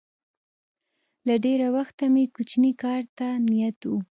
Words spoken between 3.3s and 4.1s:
نیت و